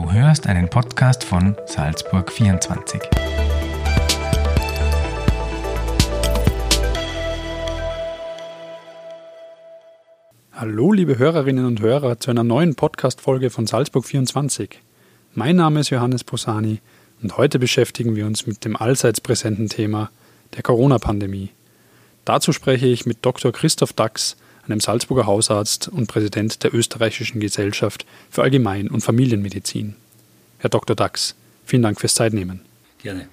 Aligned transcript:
Du 0.00 0.10
hörst 0.10 0.46
einen 0.46 0.70
Podcast 0.70 1.24
von 1.24 1.54
Salzburg 1.66 2.32
24. 2.32 3.02
Hallo, 10.52 10.92
liebe 10.92 11.18
Hörerinnen 11.18 11.66
und 11.66 11.82
Hörer, 11.82 12.18
zu 12.18 12.30
einer 12.30 12.44
neuen 12.44 12.76
Podcast-Folge 12.76 13.50
von 13.50 13.66
Salzburg 13.66 14.06
24. 14.06 14.80
Mein 15.34 15.56
Name 15.56 15.80
ist 15.80 15.90
Johannes 15.90 16.24
Posani 16.24 16.80
und 17.22 17.36
heute 17.36 17.58
beschäftigen 17.58 18.16
wir 18.16 18.24
uns 18.24 18.46
mit 18.46 18.64
dem 18.64 18.76
allseits 18.76 19.20
präsenten 19.20 19.68
Thema 19.68 20.10
der 20.56 20.62
Corona-Pandemie. 20.62 21.50
Dazu 22.24 22.54
spreche 22.54 22.86
ich 22.86 23.04
mit 23.04 23.18
Dr. 23.20 23.52
Christoph 23.52 23.92
Dax, 23.92 24.38
einem 24.66 24.80
Salzburger 24.80 25.26
Hausarzt 25.26 25.88
und 25.88 26.06
Präsident 26.06 26.62
der 26.62 26.74
Österreichischen 26.74 27.40
Gesellschaft 27.40 28.06
für 28.30 28.42
Allgemein- 28.42 28.88
und 28.88 29.00
Familienmedizin. 29.00 29.96
Herr 30.58 30.70
Dr. 30.70 30.94
Dax, 30.94 31.34
vielen 31.64 31.82
Dank 31.82 32.00
fürs 32.00 32.14
Zeitnehmen. 32.14 32.60
Gerne. 33.02 33.28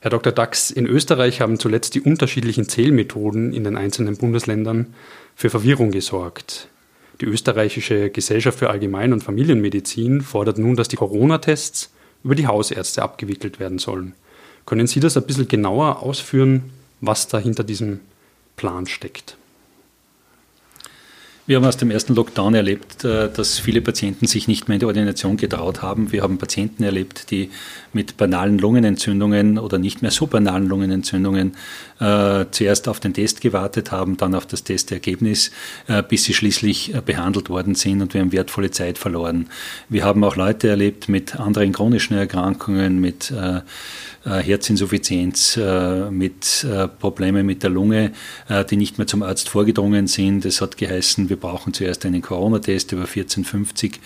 Herr 0.00 0.10
Dr. 0.10 0.32
Dax, 0.32 0.70
in 0.70 0.86
Österreich 0.86 1.40
haben 1.40 1.58
zuletzt 1.58 1.94
die 1.94 2.00
unterschiedlichen 2.00 2.68
Zählmethoden 2.68 3.52
in 3.52 3.64
den 3.64 3.76
einzelnen 3.76 4.16
Bundesländern 4.16 4.94
für 5.34 5.50
Verwirrung 5.50 5.90
gesorgt. 5.90 6.68
Die 7.20 7.26
österreichische 7.26 8.10
Gesellschaft 8.10 8.60
für 8.60 8.70
Allgemein- 8.70 9.12
und 9.12 9.24
Familienmedizin 9.24 10.20
fordert 10.20 10.58
nun, 10.58 10.76
dass 10.76 10.86
die 10.86 10.96
Corona-Tests 10.96 11.90
über 12.22 12.36
die 12.36 12.46
Hausärzte 12.46 13.02
abgewickelt 13.02 13.58
werden 13.58 13.78
sollen. 13.78 14.14
Können 14.66 14.86
Sie 14.86 15.00
das 15.00 15.16
ein 15.16 15.26
bisschen 15.26 15.48
genauer 15.48 16.02
ausführen, 16.02 16.70
was 17.00 17.26
da 17.26 17.38
hinter 17.38 17.64
diesem 17.64 18.00
Plan 18.56 18.86
steckt? 18.86 19.36
Wir 21.48 21.56
haben 21.56 21.64
aus 21.64 21.78
dem 21.78 21.90
ersten 21.90 22.14
Lockdown 22.14 22.54
erlebt, 22.54 23.04
äh, 23.04 23.30
dass 23.32 23.58
viele 23.58 23.80
Patienten 23.80 24.26
sich 24.26 24.48
nicht 24.48 24.68
mehr 24.68 24.74
in 24.74 24.80
die 24.80 24.84
Ordination 24.84 25.38
getraut 25.38 25.80
haben. 25.80 26.12
Wir 26.12 26.22
haben 26.22 26.36
Patienten 26.36 26.82
erlebt, 26.82 27.30
die 27.30 27.48
mit 27.94 28.18
banalen 28.18 28.58
Lungenentzündungen 28.58 29.58
oder 29.58 29.78
nicht 29.78 30.02
mehr 30.02 30.10
so 30.10 30.26
banalen 30.26 30.68
Lungenentzündungen 30.68 31.54
äh, 32.00 32.44
zuerst 32.50 32.88
auf 32.88 33.00
den 33.00 33.14
Test 33.14 33.40
gewartet 33.40 33.90
haben, 33.90 34.16
dann 34.16 34.34
auf 34.34 34.46
das 34.46 34.64
Testergebnis, 34.64 35.50
äh, 35.86 36.02
bis 36.02 36.24
sie 36.24 36.34
schließlich 36.34 36.94
äh, 36.94 37.00
behandelt 37.04 37.48
worden 37.48 37.74
sind 37.74 38.02
und 38.02 38.14
wir 38.14 38.20
haben 38.20 38.32
wertvolle 38.32 38.70
Zeit 38.70 38.98
verloren. 38.98 39.48
Wir 39.88 40.04
haben 40.04 40.22
auch 40.24 40.36
Leute 40.36 40.68
erlebt 40.68 41.08
mit 41.08 41.36
anderen 41.40 41.72
chronischen 41.72 42.16
Erkrankungen, 42.16 43.00
mit 43.00 43.30
äh, 43.30 43.60
Herzinsuffizienz, 44.24 45.58
mit 46.10 46.66
Problemen 46.98 47.46
mit 47.46 47.62
der 47.62 47.70
Lunge, 47.70 48.12
die 48.68 48.76
nicht 48.76 48.98
mehr 48.98 49.06
zum 49.06 49.22
Arzt 49.22 49.48
vorgedrungen 49.48 50.06
sind. 50.06 50.44
Es 50.44 50.60
hat 50.60 50.76
geheißen, 50.76 51.30
wir 51.30 51.37
brauchen 51.38 51.72
zuerst 51.72 52.04
einen 52.04 52.22
Corona-Test 52.22 52.92
über 52.92 53.02
1450 53.02 54.00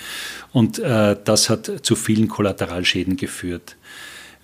und 0.52 0.78
das 0.78 1.50
hat 1.50 1.70
zu 1.82 1.96
vielen 1.96 2.28
Kollateralschäden 2.28 3.16
geführt. 3.16 3.76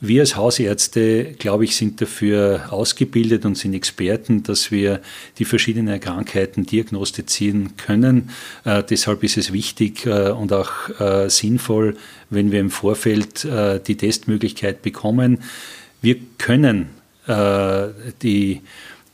Wir 0.01 0.21
als 0.21 0.37
Hausärzte, 0.37 1.33
glaube 1.39 1.65
ich, 1.65 1.75
sind 1.75 2.01
dafür 2.01 2.69
ausgebildet 2.71 3.45
und 3.45 3.59
sind 3.59 3.75
Experten, 3.75 4.45
dass 4.45 4.71
wir 4.71 5.01
die 5.39 5.45
verschiedenen 5.45 5.99
Krankheiten 5.99 6.65
diagnostizieren 6.65 7.77
können. 7.77 8.31
Äh, 8.65 8.85
deshalb 8.85 9.25
ist 9.25 9.37
es 9.39 9.53
wichtig 9.53 10.07
äh, 10.07 10.31
und 10.31 10.53
auch 10.53 10.71
äh, 11.01 11.29
sinnvoll, 11.29 11.97
wenn 12.31 12.53
wir 12.53 12.61
im 12.61 12.71
Vorfeld 12.71 13.45
äh, 13.45 13.81
die 13.81 13.97
Testmöglichkeit 13.97 14.83
bekommen. 14.83 15.43
Wir 16.01 16.17
können 16.39 16.91
äh, 17.27 17.89
die 18.23 18.61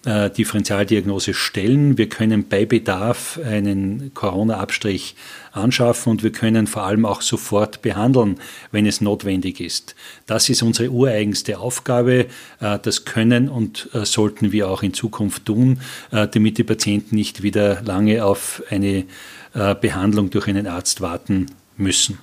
äh, 0.04 0.30
Differentialdiagnose 0.30 1.34
stellen. 1.34 1.96
Wir 1.96 2.08
können 2.08 2.48
bei 2.48 2.66
Bedarf 2.66 3.38
einen 3.44 4.12
Corona-Abstrich 4.14 5.16
anschaffen 5.52 6.10
und 6.10 6.22
wir 6.22 6.32
können 6.32 6.66
vor 6.66 6.82
allem 6.82 7.06
auch 7.06 7.22
sofort 7.22 7.82
behandeln, 7.82 8.36
wenn 8.70 8.86
es 8.86 9.00
notwendig 9.00 9.60
ist. 9.60 9.94
Das 10.26 10.48
ist 10.48 10.62
unsere 10.62 10.90
ureigenste 10.90 11.58
Aufgabe. 11.58 12.26
Äh, 12.60 12.78
das 12.82 13.04
können 13.04 13.48
und 13.48 13.88
äh, 13.94 14.04
sollten 14.04 14.52
wir 14.52 14.68
auch 14.68 14.82
in 14.82 14.94
Zukunft 14.94 15.46
tun, 15.46 15.80
damit 16.10 16.58
die 16.58 16.64
Patienten 16.64 17.14
nicht 17.14 17.42
wieder 17.42 17.82
lange 17.82 18.24
auf 18.24 18.62
eine 18.70 19.04
Behandlung 19.52 20.30
durch 20.30 20.48
einen 20.48 20.66
Arzt 20.66 21.00
warten 21.00 21.46
müssen. 21.76 22.18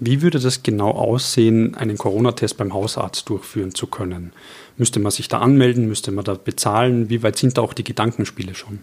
Wie 0.00 0.22
würde 0.22 0.40
das 0.40 0.62
genau 0.62 0.90
aussehen, 0.90 1.76
einen 1.76 1.96
Corona-Test 1.96 2.56
beim 2.56 2.74
Hausarzt 2.74 3.28
durchführen 3.28 3.74
zu 3.74 3.86
können? 3.86 4.32
Müsste 4.76 4.98
man 4.98 5.12
sich 5.12 5.28
da 5.28 5.38
anmelden? 5.38 5.86
Müsste 5.86 6.10
man 6.10 6.24
da 6.24 6.34
bezahlen? 6.34 7.10
Wie 7.10 7.22
weit 7.22 7.36
sind 7.36 7.56
da 7.56 7.62
auch 7.62 7.74
die 7.74 7.84
Gedankenspiele 7.84 8.54
schon? 8.54 8.80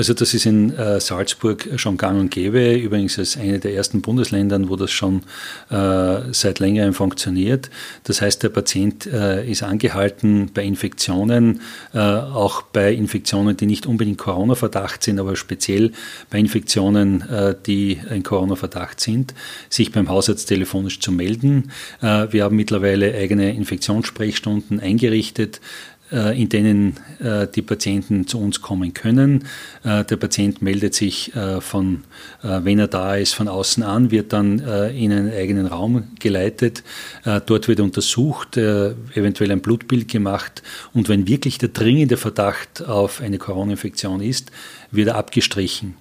Also 0.00 0.14
das 0.14 0.32
ist 0.32 0.46
in 0.46 0.74
äh, 0.78 0.98
Salzburg 0.98 1.68
schon 1.76 1.98
gang 1.98 2.18
und 2.18 2.30
gäbe, 2.30 2.74
übrigens 2.74 3.18
als 3.18 3.36
eine 3.36 3.58
der 3.58 3.74
ersten 3.74 4.00
Bundesländern, 4.00 4.70
wo 4.70 4.76
das 4.76 4.90
schon 4.90 5.24
äh, 5.68 6.32
seit 6.32 6.58
längerem 6.58 6.94
funktioniert. 6.94 7.68
Das 8.04 8.22
heißt, 8.22 8.42
der 8.42 8.48
Patient 8.48 9.04
äh, 9.04 9.46
ist 9.46 9.62
angehalten 9.62 10.52
bei 10.54 10.64
Infektionen, 10.64 11.60
auch 11.92 12.62
bei 12.62 12.94
Infektionen, 12.94 13.58
die 13.58 13.66
nicht 13.66 13.84
unbedingt 13.84 14.16
Corona-Verdacht 14.16 15.02
sind, 15.02 15.20
aber 15.20 15.36
speziell 15.36 15.92
bei 16.30 16.38
Infektionen, 16.38 17.24
die 17.66 18.00
ein 18.08 18.22
Corona-Verdacht 18.22 19.00
sind, 19.00 19.34
sich 19.68 19.92
beim 19.92 20.08
Hausarzt 20.08 20.48
telefonisch 20.48 21.00
zu 21.00 21.12
melden. 21.12 21.72
Wir 22.00 22.44
haben 22.44 22.56
mittlerweile 22.56 23.14
eigene 23.14 23.54
Infektionssprechstunden 23.54 24.80
eingerichtet, 24.80 25.60
in 26.10 26.48
denen 26.48 26.96
äh, 27.20 27.46
die 27.46 27.62
Patienten 27.62 28.26
zu 28.26 28.40
uns 28.40 28.60
kommen 28.60 28.94
können. 28.94 29.44
Äh, 29.84 30.04
der 30.04 30.16
Patient 30.16 30.60
meldet 30.60 30.94
sich 30.94 31.32
von, 31.60 32.02
wenn 32.42 32.78
er 32.78 32.88
da 32.88 33.16
ist, 33.16 33.34
von 33.34 33.48
außen 33.48 33.82
an, 33.82 34.10
wird 34.10 34.32
dann 34.32 34.58
in 34.58 35.12
einen 35.12 35.32
eigenen 35.32 35.66
Raum 35.66 36.08
geleitet. 36.18 36.82
Dort 37.24 37.68
wird 37.68 37.80
untersucht, 37.80 38.56
eventuell 38.56 39.52
ein 39.52 39.60
Blutbild 39.60 40.08
gemacht 40.08 40.62
und 40.92 41.08
wenn 41.08 41.28
wirklich 41.28 41.58
der 41.58 41.70
dringende 41.70 42.16
Verdacht 42.16 42.84
auf 42.86 43.20
eine 43.20 43.38
Corona-Infektion 43.38 44.20
ist, 44.20 44.50
wird 44.90 45.08
er 45.08 45.16
abgestrichen. 45.16 45.96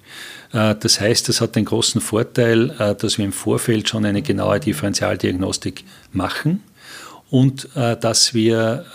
Das 0.51 0.99
heißt, 0.99 1.29
das 1.29 1.41
hat 1.41 1.55
den 1.55 1.65
großen 1.65 2.01
Vorteil, 2.01 2.95
dass 2.99 3.17
wir 3.17 3.25
im 3.25 3.33
Vorfeld 3.33 3.87
schon 3.89 4.05
eine 4.05 4.21
genaue 4.21 4.59
Differentialdiagnostik 4.59 5.83
machen 6.11 6.63
und 7.29 7.69
äh, 7.75 7.97
dass 7.97 8.33
wir 8.33 8.85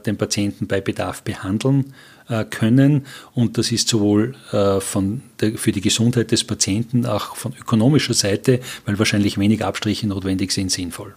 äh, 0.00 0.04
den 0.04 0.16
Patienten 0.16 0.66
bei 0.66 0.80
Bedarf 0.80 1.22
behandeln 1.22 1.94
äh, 2.28 2.44
können. 2.44 3.06
Und 3.34 3.58
das 3.58 3.70
ist 3.70 3.88
sowohl 3.88 4.34
äh, 4.52 4.80
von 4.80 5.22
der, 5.40 5.58
für 5.58 5.72
die 5.72 5.80
Gesundheit 5.80 6.30
des 6.30 6.44
Patienten, 6.44 7.06
auch 7.06 7.36
von 7.36 7.52
ökonomischer 7.60 8.14
Seite, 8.14 8.60
weil 8.86 8.98
wahrscheinlich 8.98 9.38
weniger 9.38 9.66
Abstriche 9.66 10.06
notwendig 10.06 10.52
sind, 10.52 10.70
sinnvoll. 10.70 11.14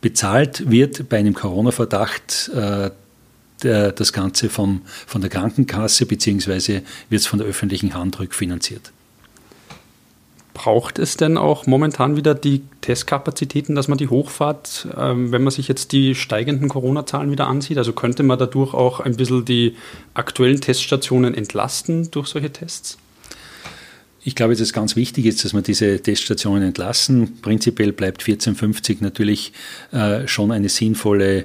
Bezahlt 0.00 0.70
wird 0.70 1.08
bei 1.08 1.18
einem 1.18 1.34
Corona-Verdacht 1.34 2.50
äh, 2.54 2.90
das 3.60 4.12
Ganze 4.12 4.48
vom, 4.50 4.82
von 5.06 5.20
der 5.20 5.30
Krankenkasse 5.30 6.06
beziehungsweise 6.06 6.82
wird 7.08 7.22
es 7.22 7.26
von 7.26 7.40
der 7.40 7.48
öffentlichen 7.48 7.92
Hand 7.92 8.20
rückfinanziert. 8.20 8.92
Braucht 10.58 10.98
es 10.98 11.16
denn 11.16 11.38
auch 11.38 11.68
momentan 11.68 12.16
wieder 12.16 12.34
die 12.34 12.62
Testkapazitäten, 12.80 13.76
dass 13.76 13.86
man 13.86 13.96
die 13.96 14.08
hochfahrt, 14.08 14.88
ähm, 14.98 15.30
wenn 15.30 15.44
man 15.44 15.52
sich 15.52 15.68
jetzt 15.68 15.92
die 15.92 16.16
steigenden 16.16 16.68
Corona-Zahlen 16.68 17.30
wieder 17.30 17.46
ansieht? 17.46 17.78
Also 17.78 17.92
könnte 17.92 18.24
man 18.24 18.40
dadurch 18.40 18.74
auch 18.74 18.98
ein 18.98 19.14
bisschen 19.14 19.44
die 19.44 19.76
aktuellen 20.14 20.60
Teststationen 20.60 21.32
entlasten 21.32 22.10
durch 22.10 22.26
solche 22.26 22.50
Tests? 22.50 22.98
Ich 24.24 24.34
glaube, 24.34 24.54
dass 24.54 24.60
es 24.60 24.72
ganz 24.72 24.96
wichtig 24.96 25.26
ist, 25.26 25.44
dass 25.44 25.54
wir 25.54 25.62
diese 25.62 26.02
Teststationen 26.02 26.64
entlassen. 26.64 27.40
Prinzipiell 27.40 27.92
bleibt 27.92 28.22
1450 28.22 29.00
natürlich 29.00 29.52
äh, 29.92 30.26
schon 30.26 30.50
eine 30.50 30.68
sinnvolle 30.68 31.38
äh, 31.38 31.44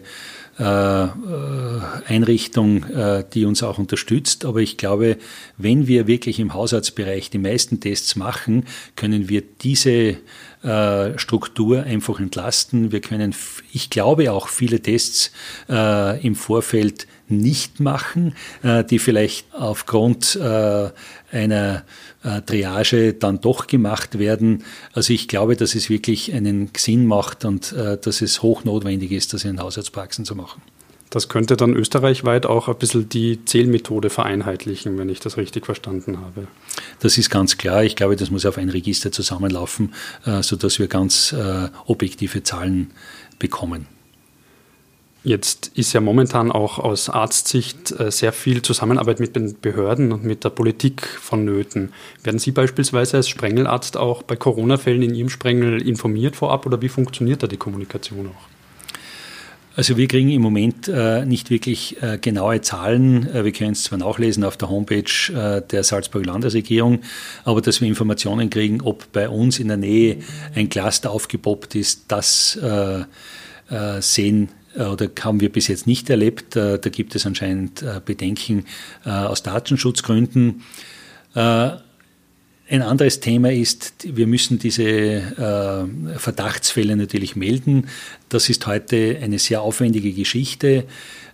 Einrichtung, 2.08 2.84
äh, 2.84 3.24
die 3.34 3.46
uns 3.46 3.64
auch 3.64 3.80
unterstützt. 3.80 4.46
Aber 4.46 4.60
ich 4.60 4.78
glaube, 4.78 5.18
wenn 5.58 5.88
wir 5.88 6.08
wirklich 6.08 6.40
im 6.40 6.54
Hausarztbereich 6.54 7.30
die 7.30 7.40
meisten 7.40 7.80
Tests 7.80 8.16
machen, 8.16 8.66
können 8.96 9.30
wir 9.30 9.42
diese 9.42 10.18
Struktur 11.18 11.84
einfach 11.84 12.22
entlasten. 12.22 12.94
Wir 12.94 13.02
können, 13.02 13.36
ich 13.74 13.90
glaube, 13.90 14.32
auch 14.32 14.48
viele 14.48 14.80
Tests 14.80 15.34
im 15.68 16.36
Vorfeld 16.36 17.06
nicht 17.38 17.80
machen, 17.80 18.36
äh, 18.62 18.84
die 18.84 19.00
vielleicht 19.00 19.54
aufgrund 19.54 20.36
äh, 20.36 20.90
einer 21.32 21.84
äh, 22.24 22.42
Triage 22.42 23.14
dann 23.14 23.42
doch 23.42 23.68
gemacht 23.68 24.20
werden. 24.20 24.64
Also 24.94 25.14
ich 25.14 25.28
glaube, 25.28 25.56
dass 25.56 25.76
es 25.76 25.90
wirklich 25.90 26.34
einen 26.34 26.70
Sinn 26.78 27.06
macht 27.06 27.46
und 27.46 27.74
dass 27.74 28.22
es 28.22 28.42
hochnotwendig 28.42 29.12
ist, 29.12 29.34
das 29.34 29.44
in 29.44 29.60
Hausarztpraxen 29.60 30.26
zu 30.26 30.36
machen. 30.36 30.62
Das 31.10 31.30
könnte 31.30 31.56
dann 31.58 31.74
österreichweit 31.74 32.46
auch 32.46 32.68
ein 32.68 32.78
bisschen 32.78 33.08
die 33.08 33.46
Zählmethode 33.46 34.10
vereinheitlichen, 34.10 34.98
wenn 34.98 35.10
ich 35.10 35.20
das 35.20 35.38
richtig 35.38 35.66
verstanden 35.66 36.20
habe. 36.22 36.48
Das 37.00 37.18
ist 37.18 37.30
ganz 37.30 37.58
klar. 37.58 37.84
Ich 37.84 37.96
glaube, 37.96 38.16
das 38.16 38.32
muss 38.32 38.46
auf 38.46 38.58
ein 38.58 38.70
Register 38.70 39.12
zusammenlaufen, 39.12 39.94
sodass 40.42 40.80
wir 40.80 40.88
ganz 40.88 41.36
objektive 41.86 42.42
Zahlen 42.42 42.92
bekommen. 43.38 43.88
Jetzt 45.26 45.72
ist 45.76 45.94
ja 45.94 46.02
momentan 46.02 46.52
auch 46.52 46.80
aus 46.80 47.10
Arztsicht 47.10 47.98
äh, 47.98 48.12
sehr 48.12 48.34
viel 48.34 48.62
Zusammenarbeit 48.62 49.22
mit 49.22 49.38
den 49.38 49.56
Behörden 49.60 50.12
und 50.12 50.26
mit 50.26 50.44
der 50.44 50.50
Politik 50.50 51.08
vonnöten. 51.08 51.94
Werden 52.24 52.40
Sie 52.40 52.52
beispielsweise 52.52 53.18
als 53.18 53.30
Sprengelarzt 53.30 53.96
auch 53.96 54.24
bei 54.24 54.36
Corona-Fällen 54.36 55.02
in 55.02 55.16
Ihrem 55.16 55.30
Sprengel 55.30 55.82
informiert 55.82 56.36
vorab 56.36 56.66
oder 56.66 56.82
wie 56.82 56.90
funktioniert 56.90 57.42
da 57.42 57.48
die 57.48 57.56
Kommunikation 57.56 58.28
auch? 58.28 58.54
Also 59.78 59.96
wir 59.96 60.08
kriegen 60.10 60.30
im 60.30 60.42
Moment 60.42 60.90
äh, 60.90 61.26
nicht 61.26 61.50
wirklich 61.50 62.04
äh, 62.04 62.18
genaue 62.18 62.60
Zahlen. 62.60 63.34
Äh, 63.34 63.46
wir 63.46 63.54
können 63.54 63.72
es 63.72 63.86
zwar 63.86 64.00
nachlesen 64.00 64.44
auf 64.44 64.58
der 64.58 64.70
Homepage 64.70 65.04
äh, 65.34 65.62
der 65.62 65.84
Salzburger 65.86 66.34
Landesregierung, 66.34 67.00
aber 67.46 67.62
dass 67.62 67.80
wir 67.80 67.88
Informationen 67.88 68.50
kriegen, 68.50 68.82
ob 68.82 69.10
bei 69.14 69.30
uns 69.30 69.58
in 69.58 69.70
der 69.70 69.78
Nähe 69.78 70.18
ein 70.54 70.68
Cluster 70.68 71.12
aufgepoppt 71.12 71.76
ist, 71.76 72.06
das 72.10 72.58
äh, 72.58 73.06
sehen 74.02 74.50
oder 74.76 75.10
haben 75.22 75.40
wir 75.40 75.52
bis 75.52 75.68
jetzt 75.68 75.88
nicht 75.88 76.10
erlebt. 76.10 76.56
Da 76.56 76.78
gibt 76.78 77.16
es 77.16 77.26
anscheinend 77.26 77.84
Bedenken 78.06 78.66
aus 79.04 79.44
Datenschutzgründen. 79.44 80.64
Ein 82.70 82.82
anderes 82.82 83.20
Thema 83.20 83.52
ist, 83.52 83.94
wir 84.04 84.26
müssen 84.26 84.58
diese 84.58 84.84
äh, 84.84 86.18
Verdachtsfälle 86.18 86.96
natürlich 86.96 87.36
melden. 87.36 87.88
Das 88.30 88.50
ist 88.50 88.66
heute 88.66 89.20
eine 89.22 89.38
sehr 89.38 89.62
aufwendige 89.62 90.14
Geschichte. 90.14 90.86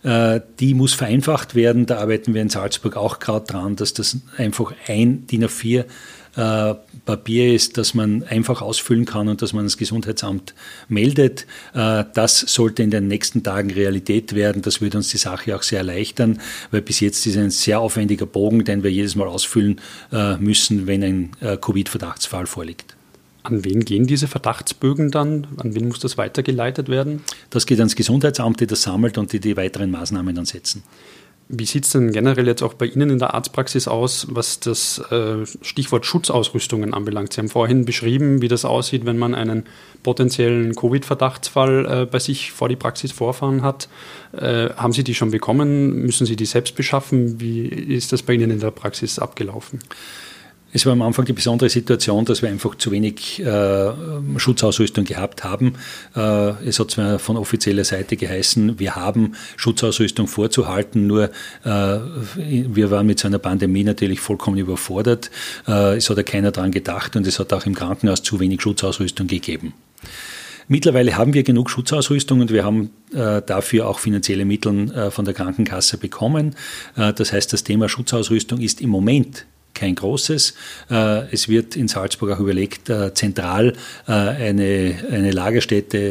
Äh, 0.03 0.41
die 0.59 0.73
muss 0.73 0.93
vereinfacht 0.93 1.53
werden. 1.53 1.85
Da 1.85 1.99
arbeiten 1.99 2.33
wir 2.33 2.41
in 2.41 2.49
Salzburg 2.49 2.97
auch 2.97 3.19
gerade 3.19 3.45
dran, 3.45 3.75
dass 3.75 3.93
das 3.93 4.17
einfach 4.37 4.73
ein 4.87 5.27
DIN 5.27 5.45
A4 5.45 5.85
äh, 6.35 6.75
Papier 7.05 7.53
ist, 7.53 7.77
das 7.77 7.93
man 7.93 8.23
einfach 8.23 8.61
ausfüllen 8.61 9.05
kann 9.05 9.27
und 9.27 9.41
das 9.41 9.53
man 9.53 9.63
das 9.65 9.77
Gesundheitsamt 9.77 10.53
meldet. 10.87 11.45
Äh, 11.73 12.05
das 12.13 12.39
sollte 12.39 12.83
in 12.83 12.91
den 12.91 13.07
nächsten 13.07 13.43
Tagen 13.43 13.71
Realität 13.71 14.35
werden. 14.35 14.61
Das 14.61 14.81
würde 14.81 14.97
uns 14.97 15.09
die 15.09 15.17
Sache 15.17 15.55
auch 15.55 15.63
sehr 15.63 15.79
erleichtern, 15.79 16.39
weil 16.71 16.81
bis 16.81 16.99
jetzt 16.99 17.25
ist 17.25 17.37
ein 17.37 17.49
sehr 17.49 17.79
aufwendiger 17.79 18.25
Bogen, 18.25 18.63
den 18.63 18.83
wir 18.83 18.91
jedes 18.91 19.15
Mal 19.15 19.27
ausfüllen 19.27 19.81
äh, 20.11 20.37
müssen, 20.37 20.87
wenn 20.87 21.03
ein 21.03 21.31
Covid-Verdachtsfall 21.39 22.45
vorliegt. 22.45 22.95
An 23.43 23.63
wen 23.63 23.85
gehen 23.85 24.05
diese 24.05 24.27
Verdachtsbögen 24.27 25.11
dann? 25.11 25.47
An 25.57 25.73
wen 25.73 25.87
muss 25.87 25.99
das 25.99 26.17
weitergeleitet 26.17 26.89
werden? 26.89 27.23
Das 27.49 27.65
geht 27.65 27.79
ans 27.79 27.95
Gesundheitsamt, 27.95 28.59
die 28.59 28.67
das 28.67 28.81
sammelt 28.83 29.17
und 29.17 29.31
die 29.31 29.39
die 29.39 29.55
weiteren 29.55 29.91
Maßnahmen 29.91 30.35
dann 30.35 30.45
setzen. 30.45 30.83
Wie 31.51 31.65
sieht 31.65 31.85
es 31.85 31.93
denn 31.93 32.11
generell 32.11 32.45
jetzt 32.45 32.61
auch 32.61 32.75
bei 32.75 32.85
Ihnen 32.85 33.09
in 33.09 33.17
der 33.17 33.33
Arztpraxis 33.33 33.87
aus, 33.87 34.27
was 34.29 34.59
das 34.59 34.99
äh, 35.11 35.47
Stichwort 35.63 36.05
Schutzausrüstungen 36.05 36.93
anbelangt? 36.93 37.33
Sie 37.33 37.41
haben 37.41 37.49
vorhin 37.49 37.85
beschrieben, 37.85 38.43
wie 38.43 38.47
das 38.47 38.65
aussieht, 38.65 39.03
wenn 39.07 39.17
man 39.17 39.33
einen 39.33 39.63
potenziellen 40.03 40.75
Covid-Verdachtsfall 40.75 41.85
äh, 42.03 42.05
bei 42.05 42.19
sich 42.19 42.51
vor 42.51 42.69
die 42.69 42.75
Praxis 42.75 43.11
vorfahren 43.11 43.63
hat. 43.63 43.89
Äh, 44.31 44.69
haben 44.75 44.93
Sie 44.93 45.03
die 45.03 45.15
schon 45.15 45.31
bekommen? 45.31 46.03
Müssen 46.03 46.27
Sie 46.27 46.35
die 46.35 46.45
selbst 46.45 46.75
beschaffen? 46.75 47.39
Wie 47.41 47.65
ist 47.65 48.13
das 48.13 48.21
bei 48.21 48.33
Ihnen 48.33 48.51
in 48.51 48.59
der 48.59 48.69
Praxis 48.69 49.17
abgelaufen? 49.17 49.79
Es 50.71 50.85
war 50.85 50.93
am 50.93 51.01
Anfang 51.01 51.25
die 51.25 51.33
besondere 51.33 51.69
Situation, 51.69 52.25
dass 52.25 52.41
wir 52.41 52.49
einfach 52.49 52.75
zu 52.75 52.91
wenig 52.91 53.39
äh, 53.39 53.91
Schutzausrüstung 54.37 55.03
gehabt 55.03 55.43
haben. 55.43 55.73
Äh, 56.15 56.67
es 56.67 56.79
hat 56.79 56.91
zwar 56.91 57.17
von 57.17 57.37
offizieller 57.37 57.83
Seite 57.83 58.17
geheißen, 58.17 58.79
wir 58.79 58.95
haben 58.95 59.33
Schutzausrüstung 59.57 60.27
vorzuhalten, 60.27 61.07
nur 61.07 61.31
äh, 61.63 61.99
wir 62.37 62.91
waren 62.91 63.07
mit 63.07 63.19
so 63.19 63.27
einer 63.27 63.39
Pandemie 63.39 63.83
natürlich 63.83 64.19
vollkommen 64.19 64.57
überfordert. 64.57 65.31
Äh, 65.67 65.97
es 65.97 66.09
hat 66.09 66.17
ja 66.17 66.23
keiner 66.23 66.51
daran 66.51 66.71
gedacht 66.71 67.15
und 67.15 67.25
es 67.25 67.39
hat 67.39 67.51
auch 67.51 67.65
im 67.65 67.73
Krankenhaus 67.73 68.21
zu 68.21 68.39
wenig 68.39 68.61
Schutzausrüstung 68.61 69.25
gegeben. 69.25 69.73
Mittlerweile 70.71 71.17
haben 71.17 71.33
wir 71.33 71.41
genug 71.41 71.71
Schutzausrüstung 71.71 72.41
und 72.41 72.51
wir 72.51 72.63
haben 72.63 72.91
äh, 73.11 73.41
dafür 73.43 73.87
auch 73.87 73.97
finanzielle 73.97 74.45
Mittel 74.45 74.91
äh, 74.91 75.09
von 75.09 75.25
der 75.25 75.33
Krankenkasse 75.33 75.97
bekommen. 75.97 76.55
Äh, 76.95 77.11
das 77.11 77.33
heißt, 77.33 77.51
das 77.51 77.63
Thema 77.63 77.89
Schutzausrüstung 77.89 78.59
ist 78.61 78.79
im 78.79 78.91
Moment 78.91 79.47
kein 79.79 79.95
großes. 79.95 80.53
Äh, 80.91 81.31
es 81.31 81.47
wird 81.47 81.75
in 81.75 81.87
Salzburg 81.87 82.31
auch 82.31 82.39
überlegt, 82.39 82.89
äh, 82.89 83.13
zentral 83.13 83.73
äh, 84.07 84.11
eine, 84.11 84.95
eine 85.09 85.31
Lagerstätte 85.31 86.09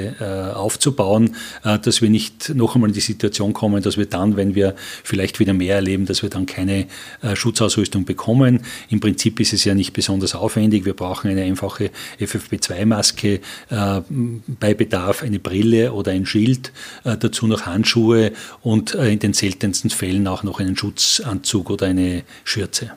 aufzubauen, 0.54 1.36
dass 1.62 2.00
wir 2.00 2.08
nicht 2.08 2.54
noch 2.54 2.74
einmal 2.74 2.90
in 2.90 2.94
die 2.94 3.00
Situation 3.00 3.52
kommen, 3.52 3.82
dass 3.82 3.96
wir 3.98 4.06
dann, 4.06 4.36
wenn 4.36 4.54
wir 4.54 4.74
vielleicht 5.04 5.38
wieder 5.38 5.52
mehr 5.52 5.76
erleben, 5.76 6.06
dass 6.06 6.22
wir 6.22 6.30
dann 6.30 6.46
keine 6.46 6.86
Schutzausrüstung 7.34 8.04
bekommen. 8.04 8.60
Im 8.88 9.00
Prinzip 9.00 9.40
ist 9.40 9.52
es 9.52 9.64
ja 9.64 9.74
nicht 9.74 9.92
besonders 9.92 10.34
aufwendig. 10.34 10.84
Wir 10.84 10.94
brauchen 10.94 11.30
eine 11.30 11.42
einfache 11.42 11.90
FFP2-Maske, 12.20 13.40
bei 13.68 14.74
Bedarf 14.74 15.22
eine 15.22 15.38
Brille 15.38 15.92
oder 15.92 16.12
ein 16.12 16.26
Schild, 16.26 16.72
dazu 17.04 17.46
noch 17.46 17.66
Handschuhe 17.66 18.32
und 18.62 18.94
in 18.94 19.18
den 19.18 19.34
seltensten 19.34 19.90
Fällen 19.90 20.26
auch 20.26 20.42
noch 20.42 20.60
einen 20.60 20.76
Schutzanzug 20.76 21.70
oder 21.70 21.86
eine 21.86 22.22
Schürze. 22.44 22.92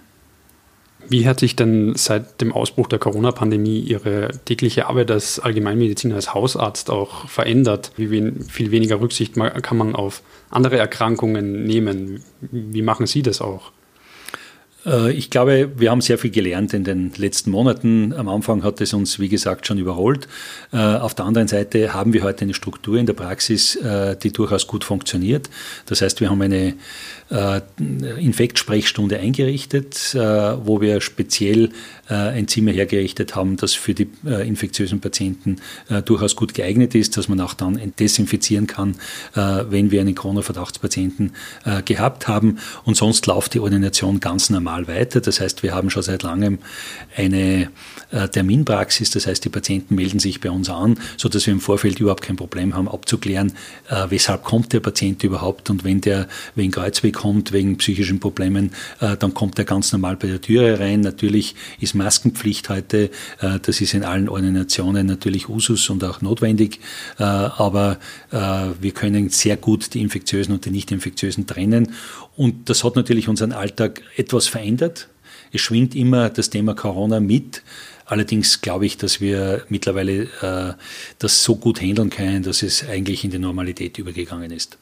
Wie 1.09 1.27
hat 1.27 1.39
sich 1.39 1.55
denn 1.55 1.93
seit 1.95 2.41
dem 2.41 2.53
Ausbruch 2.53 2.87
der 2.87 2.99
Corona-Pandemie 2.99 3.79
Ihre 3.79 4.29
tägliche 4.45 4.87
Arbeit 4.87 5.11
als 5.11 5.39
Allgemeinmediziner, 5.39 6.15
als 6.15 6.33
Hausarzt 6.33 6.89
auch 6.89 7.27
verändert? 7.27 7.91
Wie 7.97 8.31
viel 8.47 8.71
weniger 8.71 9.01
Rücksicht 9.01 9.35
kann 9.35 9.77
man 9.77 9.95
auf 9.95 10.23
andere 10.49 10.77
Erkrankungen 10.77 11.63
nehmen? 11.63 12.23
Wie 12.39 12.81
machen 12.81 13.07
Sie 13.07 13.21
das 13.21 13.41
auch? 13.41 13.71
Äh, 14.85 15.11
ich 15.11 15.29
glaube, 15.29 15.71
wir 15.77 15.91
haben 15.91 16.01
sehr 16.01 16.17
viel 16.17 16.31
gelernt 16.31 16.73
in 16.73 16.83
den 16.83 17.11
letzten 17.17 17.51
Monaten. 17.51 18.13
Am 18.13 18.27
Anfang 18.27 18.63
hat 18.63 18.81
es 18.81 18.93
uns, 18.93 19.19
wie 19.19 19.29
gesagt, 19.29 19.67
schon 19.67 19.77
überholt. 19.77 20.27
Äh, 20.71 20.77
auf 20.77 21.13
der 21.13 21.25
anderen 21.25 21.47
Seite 21.47 21.93
haben 21.93 22.13
wir 22.13 22.23
heute 22.23 22.45
eine 22.45 22.53
Struktur 22.53 22.97
in 22.97 23.05
der 23.05 23.13
Praxis, 23.13 23.75
äh, 23.75 24.15
die 24.17 24.31
durchaus 24.31 24.67
gut 24.67 24.83
funktioniert. 24.83 25.49
Das 25.85 26.01
heißt, 26.01 26.21
wir 26.21 26.29
haben 26.29 26.41
eine 26.41 26.75
Infektsprechstunde 28.19 29.17
eingerichtet, 29.17 30.13
wo 30.13 30.81
wir 30.81 30.99
speziell 30.99 31.69
ein 32.07 32.49
Zimmer 32.49 32.71
hergerichtet 32.71 33.37
haben, 33.37 33.55
das 33.55 33.73
für 33.73 33.93
die 33.93 34.09
infektiösen 34.25 34.99
Patienten 34.99 35.61
durchaus 36.03 36.35
gut 36.35 36.53
geeignet 36.53 36.93
ist, 36.93 37.15
dass 37.15 37.29
man 37.29 37.39
auch 37.39 37.53
dann 37.53 37.79
desinfizieren 37.97 38.67
kann, 38.67 38.97
wenn 39.33 39.91
wir 39.91 40.01
einen 40.01 40.13
Corona-Verdachtspatienten 40.13 41.31
gehabt 41.85 42.27
haben. 42.27 42.57
Und 42.83 42.97
sonst 42.97 43.25
läuft 43.27 43.53
die 43.53 43.61
Ordination 43.61 44.19
ganz 44.19 44.49
normal 44.49 44.70
normal 44.71 44.87
weiter. 44.87 45.21
Das 45.21 45.39
heißt, 45.39 45.63
wir 45.63 45.73
haben 45.73 45.89
schon 45.89 46.03
seit 46.03 46.23
langem 46.23 46.59
eine 47.15 47.69
äh, 48.11 48.27
Terminpraxis. 48.27 49.11
Das 49.11 49.27
heißt, 49.27 49.43
die 49.43 49.49
Patienten 49.49 49.95
melden 49.95 50.19
sich 50.19 50.39
bei 50.39 50.49
uns 50.49 50.69
an, 50.69 50.97
sodass 51.17 51.45
wir 51.45 51.53
im 51.53 51.59
Vorfeld 51.59 51.99
überhaupt 51.99 52.23
kein 52.23 52.35
Problem 52.35 52.73
haben, 52.75 52.87
abzuklären, 52.87 53.53
äh, 53.89 54.05
weshalb 54.09 54.43
kommt 54.43 54.73
der 54.73 54.79
Patient 54.79 55.23
überhaupt. 55.23 55.69
Und 55.69 55.83
wenn 55.83 56.01
der 56.01 56.27
wegen 56.55 56.71
Kreuzweh 56.71 57.11
kommt, 57.11 57.51
wegen 57.51 57.77
psychischen 57.77 58.19
Problemen, 58.19 58.71
äh, 58.99 59.17
dann 59.17 59.33
kommt 59.33 59.59
er 59.59 59.65
ganz 59.65 59.91
normal 59.91 60.15
bei 60.15 60.27
der 60.27 60.41
Türe 60.41 60.79
rein. 60.79 61.01
Natürlich 61.01 61.55
ist 61.79 61.95
Maskenpflicht 61.95 62.69
heute, 62.69 63.09
das 63.39 63.81
ist 63.81 63.93
in 63.93 64.03
allen 64.03 64.29
Ordinationen 64.29 65.07
natürlich 65.07 65.49
Usus 65.49 65.89
und 65.89 66.03
auch 66.03 66.21
notwendig. 66.21 66.79
Aber 67.17 67.97
wir 68.29 68.91
können 68.91 69.29
sehr 69.29 69.57
gut 69.57 69.93
die 69.93 70.01
Infektiösen 70.01 70.53
und 70.53 70.65
die 70.65 70.71
nicht-Infektiösen 70.71 71.47
trennen. 71.47 71.93
Und 72.37 72.69
das 72.69 72.83
hat 72.83 72.95
natürlich 72.95 73.27
unseren 73.27 73.51
Alltag 73.51 74.01
etwas 74.15 74.47
verändert. 74.47 74.60
Es 75.53 75.61
schwingt 75.61 75.95
immer 75.95 76.29
das 76.29 76.49
Thema 76.49 76.73
Corona 76.75 77.19
mit. 77.19 77.63
Allerdings 78.05 78.61
glaube 78.61 78.85
ich, 78.85 78.97
dass 78.97 79.21
wir 79.21 79.63
mittlerweile 79.69 80.23
äh, 80.41 80.73
das 81.19 81.43
so 81.43 81.55
gut 81.55 81.81
handeln 81.81 82.09
können, 82.09 82.43
dass 82.43 82.61
es 82.63 82.87
eigentlich 82.87 83.23
in 83.23 83.31
die 83.31 83.39
Normalität 83.39 83.97
übergegangen 83.97 84.51
ist. 84.51 84.77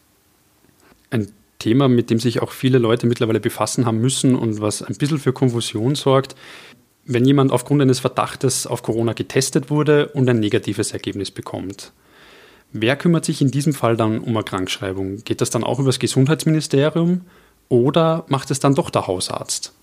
Ein 1.11 1.31
Thema, 1.59 1.87
mit 1.89 2.09
dem 2.09 2.19
sich 2.19 2.41
auch 2.41 2.51
viele 2.51 2.79
Leute 2.79 3.05
mittlerweile 3.05 3.39
befassen 3.39 3.85
haben 3.85 3.99
müssen 3.99 4.35
und 4.35 4.61
was 4.61 4.81
ein 4.81 4.95
bisschen 4.95 5.19
für 5.19 5.33
Konfusion 5.33 5.95
sorgt. 5.95 6.35
Wenn 7.05 7.25
jemand 7.25 7.51
aufgrund 7.51 7.81
eines 7.81 7.99
Verdachtes 7.99 8.65
auf 8.65 8.81
Corona 8.81 9.13
getestet 9.13 9.69
wurde 9.69 10.07
und 10.09 10.29
ein 10.29 10.39
negatives 10.39 10.91
Ergebnis 10.91 11.31
bekommt, 11.31 11.91
wer 12.71 12.95
kümmert 12.95 13.25
sich 13.25 13.41
in 13.41 13.51
diesem 13.51 13.73
Fall 13.73 13.97
dann 13.97 14.19
um 14.19 14.37
eine 14.37 14.43
Krankschreibung? 14.43 15.23
Geht 15.23 15.41
das 15.41 15.49
dann 15.49 15.63
auch 15.63 15.79
über 15.79 15.89
das 15.89 15.99
Gesundheitsministerium 15.99 17.21
oder 17.69 18.25
macht 18.27 18.51
es 18.51 18.59
dann 18.59 18.75
doch 18.75 18.89
der 18.89 19.07
Hausarzt? 19.07 19.73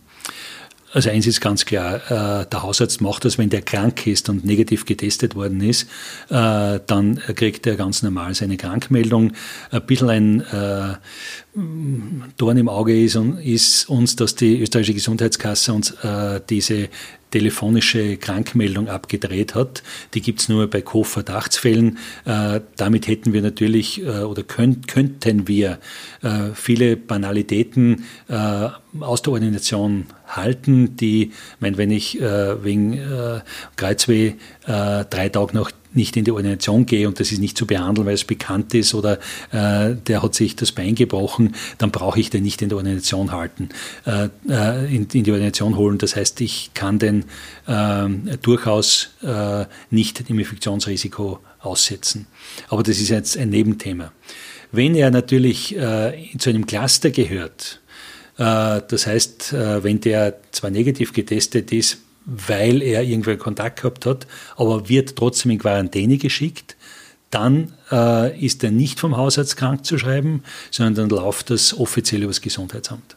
Also 0.92 1.10
eins 1.10 1.26
ist 1.26 1.40
ganz 1.40 1.66
klar, 1.66 1.96
äh, 2.10 2.46
der 2.46 2.62
Hausarzt 2.62 3.00
macht 3.00 3.24
das, 3.24 3.38
wenn 3.38 3.50
der 3.50 3.60
krank 3.60 4.06
ist 4.06 4.28
und 4.28 4.44
negativ 4.44 4.86
getestet 4.86 5.34
worden 5.34 5.60
ist, 5.60 5.90
äh, 6.30 6.80
dann 6.86 7.20
kriegt 7.34 7.66
er 7.66 7.76
ganz 7.76 8.02
normal 8.02 8.34
seine 8.34 8.56
Krankmeldung. 8.56 9.32
Ein 9.70 9.84
bisschen 9.84 10.08
ein 10.08 10.40
äh, 10.40 10.94
Dorn 12.36 12.58
im 12.58 12.68
Auge 12.68 13.02
ist, 13.02 13.16
ist 13.42 13.88
uns, 13.88 14.14
dass 14.16 14.34
die 14.34 14.60
österreichische 14.60 14.94
Gesundheitskasse 14.94 15.72
uns 15.72 15.94
diese 16.50 16.90
telefonische 17.30 18.16
Krankmeldung 18.16 18.88
abgedreht 18.88 19.54
hat. 19.54 19.82
Die 20.14 20.20
gibt 20.20 20.40
es 20.40 20.48
nur 20.48 20.68
bei 20.68 20.80
Co-Verdachtsfällen. 20.80 21.98
Äh, 22.24 22.60
damit 22.76 23.08
hätten 23.08 23.32
wir 23.32 23.42
natürlich 23.42 24.02
äh, 24.02 24.22
oder 24.22 24.42
könnt, 24.42 24.88
könnten 24.88 25.48
wir 25.48 25.78
äh, 26.22 26.50
viele 26.54 26.96
Banalitäten 26.96 28.04
äh, 28.28 28.68
aus 29.00 29.22
der 29.22 29.32
Organisation 29.34 30.06
halten, 30.26 30.96
die, 30.96 31.32
mein, 31.60 31.76
wenn 31.76 31.90
ich 31.90 32.20
äh, 32.20 32.64
wegen 32.64 32.94
äh, 32.94 33.40
Kreuzweh 33.76 34.34
drei 34.64 35.28
Tage 35.28 35.54
nach 35.54 35.70
nicht 35.96 36.16
in 36.16 36.24
die 36.24 36.30
Ordination 36.30 36.86
gehe 36.86 37.08
und 37.08 37.18
das 37.20 37.32
ist 37.32 37.40
nicht 37.40 37.56
zu 37.56 37.66
behandeln, 37.66 38.06
weil 38.06 38.14
es 38.14 38.24
bekannt 38.24 38.74
ist 38.74 38.94
oder 38.94 39.18
äh, 39.52 39.94
der 39.94 40.22
hat 40.22 40.34
sich 40.34 40.56
das 40.56 40.72
Bein 40.72 40.94
gebrochen, 40.94 41.54
dann 41.78 41.90
brauche 41.90 42.20
ich 42.20 42.30
den 42.30 42.42
nicht 42.42 42.62
in 42.62 42.68
der 42.68 42.78
Ordination 42.78 43.32
halten, 43.32 43.70
äh, 44.04 44.28
äh 44.48 44.94
in, 44.94 45.06
in, 45.12 45.24
die 45.24 45.32
Ordination 45.32 45.76
holen. 45.76 45.98
Das 45.98 46.16
heißt, 46.16 46.40
ich 46.40 46.70
kann 46.74 46.98
den 46.98 47.24
äh, 47.66 48.08
durchaus 48.42 49.10
äh, 49.22 49.64
nicht 49.90 50.28
dem 50.28 50.38
Infektionsrisiko 50.38 51.40
aussetzen. 51.60 52.26
Aber 52.68 52.82
das 52.82 52.98
ist 52.98 53.08
jetzt 53.08 53.36
ein 53.36 53.50
Nebenthema. 53.50 54.12
Wenn 54.72 54.94
er 54.94 55.10
natürlich 55.10 55.76
äh, 55.76 56.12
zu 56.38 56.50
einem 56.50 56.66
Cluster 56.66 57.10
gehört, 57.10 57.80
das 58.38 59.06
heißt, 59.06 59.54
wenn 59.54 60.02
der 60.02 60.36
zwar 60.50 60.68
negativ 60.68 61.14
getestet 61.14 61.72
ist, 61.72 62.02
weil 62.26 62.82
er 62.82 63.04
irgendwer 63.04 63.38
Kontakt 63.38 63.80
gehabt 63.80 64.04
hat, 64.04 64.26
aber 64.56 64.88
wird 64.88 65.16
trotzdem 65.16 65.52
in 65.52 65.58
Quarantäne 65.58 66.18
geschickt, 66.18 66.76
dann 67.30 67.72
äh, 67.90 68.38
ist 68.44 68.62
er 68.64 68.70
nicht 68.70 69.00
vom 69.00 69.16
Hausarzt 69.16 69.56
krank 69.56 69.84
zu 69.84 69.98
schreiben, 69.98 70.42
sondern 70.70 71.08
dann 71.08 71.18
läuft 71.18 71.50
das 71.50 71.76
offiziell 71.78 72.22
über 72.22 72.30
das 72.30 72.40
Gesundheitsamt. 72.40 73.16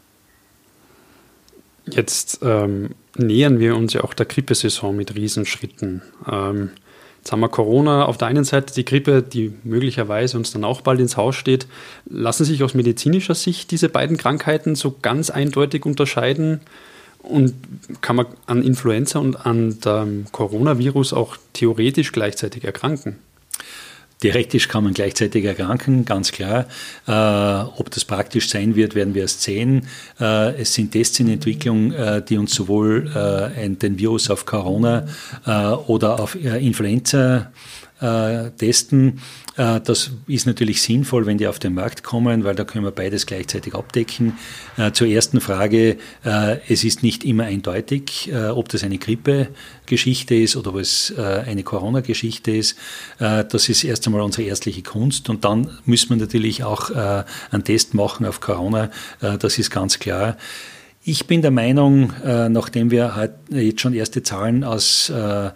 Jetzt 1.92 2.40
ähm, 2.44 2.90
nähern 3.18 3.60
wir 3.60 3.76
uns 3.76 3.94
ja 3.94 4.04
auch 4.04 4.14
der 4.14 4.28
Grippesaison 4.28 4.96
mit 4.96 5.16
Riesenschritten. 5.16 6.04
Ähm, 6.30 6.72
jetzt 7.18 7.32
haben 7.32 7.40
wir 7.40 7.50
Corona 7.50 8.06
auf 8.06 8.18
der 8.18 8.28
einen 8.28 8.44
Seite, 8.44 8.74
die 8.74 8.86
Grippe, 8.86 9.24
die 9.24 9.54
möglicherweise 9.64 10.38
uns 10.38 10.52
dann 10.52 10.64
auch 10.64 10.82
bald 10.82 11.00
ins 11.00 11.18
Haus 11.18 11.36
steht. 11.36 11.68
Lassen 12.06 12.46
sich 12.46 12.62
aus 12.64 12.76
medizinischer 12.76 13.36
Sicht 13.36 13.72
diese 13.72 13.90
beiden 13.90 14.18
Krankheiten 14.18 14.76
so 14.76 14.96
ganz 15.02 15.30
eindeutig 15.32 15.86
unterscheiden? 15.86 16.62
Und 17.30 17.54
kann 18.02 18.16
man 18.16 18.26
an 18.48 18.64
Influenza 18.64 19.20
und 19.20 19.46
an 19.46 19.80
dem 19.82 20.26
Coronavirus 20.32 21.14
auch 21.14 21.38
theoretisch 21.54 22.12
gleichzeitig 22.12 22.64
erkranken? 22.64 23.20
Theoretisch 24.22 24.68
kann 24.68 24.84
man 24.84 24.94
gleichzeitig 24.94 25.46
erkranken, 25.46 26.04
ganz 26.04 26.34
klar. 26.34 26.66
Äh, 27.08 27.12
ob 27.80 27.90
das 27.92 28.04
praktisch 28.04 28.50
sein 28.50 28.76
wird, 28.76 28.94
werden 28.94 29.14
wir 29.14 29.22
erst 29.22 29.44
sehen. 29.44 29.88
Äh, 30.20 30.60
es 30.60 30.74
sind 30.74 30.92
Tests 30.92 31.22
in 31.22 31.30
Entwicklung, 31.30 31.94
äh, 31.94 32.22
die 32.22 32.38
uns 32.38 32.54
sowohl 32.54 33.10
äh, 33.16 33.70
den 33.70 33.98
Virus 33.98 34.30
auf 34.30 34.46
Corona 34.46 35.08
äh, 35.46 35.68
oder 35.68 36.20
auf 36.20 36.36
äh, 38.02 38.52
testen. 38.52 39.22
Äh, 39.58 39.82
das 39.82 40.12
ist 40.28 40.48
natürlich 40.48 40.82
sinnvoll, 40.82 41.26
wenn 41.26 41.38
die 41.38 41.48
auf 41.48 41.60
den 41.60 41.74
Markt 41.74 42.04
kommen, 42.04 42.44
weil 42.44 42.56
da 42.56 42.64
können 42.64 42.86
wir 42.86 42.92
beides 42.92 43.26
gleichzeitig 43.26 43.76
abdecken. 43.76 44.38
Äh, 44.78 44.92
zur 44.92 45.08
ersten 45.08 45.42
Frage, 45.42 45.98
äh, 46.24 46.58
es 46.70 46.84
ist 46.84 47.04
nicht 47.04 47.26
immer 47.26 47.44
eindeutig, 47.46 48.32
ob 48.54 48.70
das 48.70 48.84
eine 48.84 48.98
Grippe-Geschichte 48.98 50.36
ist 50.36 50.56
oder 50.56 50.72
ob 50.72 50.78
es 50.78 51.14
eine 51.18 51.64
Corona-Geschichte 51.64 52.52
ist. 52.52 52.78
Das 53.18 53.70
ist 53.70 53.84
erst 53.84 54.06
einmal 54.06 54.22
unsere 54.22 54.48
erstliche 54.48 54.82
Kunst 54.82 55.30
und 55.30 55.46
dann 55.46 55.78
müssen 55.86 56.10
wir 56.10 56.18
natürlich 56.18 56.64
auch 56.64 56.92
einen 56.92 57.64
Test 57.64 57.94
machen 57.94 58.26
auf 58.26 58.40
Corona. 58.40 58.92
Das 59.20 59.58
ist 59.58 59.72
ganz 59.72 60.00
klar. 60.00 60.38
Ich 61.10 61.26
bin 61.26 61.42
der 61.42 61.50
Meinung, 61.50 62.14
äh, 62.24 62.50
nachdem 62.50 62.92
wir 62.92 63.16
halt 63.16 63.32
jetzt 63.50 63.82
schon 63.82 63.96
erste 63.96 64.22
Zahlen 64.22 64.64
aus 64.64 65.10
äh, 65.10 65.48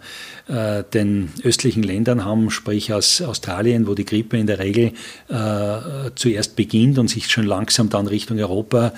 äh, 0.48 0.82
den 0.92 1.30
östlichen 1.44 1.84
Ländern 1.84 2.24
haben, 2.24 2.50
sprich 2.50 2.92
aus 2.92 3.22
Australien, 3.22 3.86
wo 3.86 3.94
die 3.94 4.04
Grippe 4.04 4.36
in 4.36 4.48
der 4.48 4.58
Regel 4.58 4.90
zuerst 6.16 6.56
beginnt 6.56 6.98
und 6.98 7.06
sich 7.06 7.30
schon 7.30 7.46
langsam 7.46 7.88
dann 7.88 8.08
Richtung 8.08 8.38
Europa 8.38 8.92